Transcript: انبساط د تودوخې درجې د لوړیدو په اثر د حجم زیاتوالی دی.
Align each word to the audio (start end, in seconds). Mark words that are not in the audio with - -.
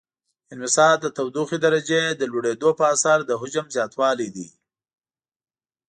انبساط 0.53 0.97
د 1.01 1.07
تودوخې 1.17 1.57
درجې 1.65 2.01
د 2.11 2.21
لوړیدو 2.31 2.69
په 2.79 2.83
اثر 2.93 3.17
د 3.25 3.31
حجم 3.41 3.65
زیاتوالی 3.75 4.29
دی. 4.35 4.47